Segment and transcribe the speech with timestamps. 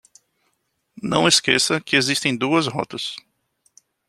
[0.99, 3.15] Não esqueça que existem duas rotas